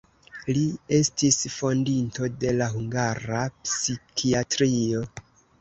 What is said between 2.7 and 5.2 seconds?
hungara psikiatrio.